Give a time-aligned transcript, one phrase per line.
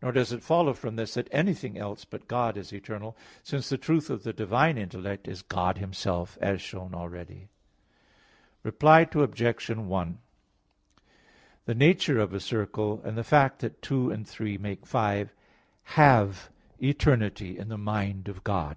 [0.00, 3.76] Nor does it follow from this that anything else but God is eternal; since the
[3.76, 7.48] truth of the divine intellect is God Himself, as shown already
[8.64, 8.70] (A.
[8.70, 9.08] 5).
[9.08, 9.68] Reply Obj.
[9.70, 10.18] 1:
[11.64, 15.32] The nature of a circle, and the fact that two and three make five,
[15.98, 16.50] have
[16.80, 18.76] eternity in the mind of God.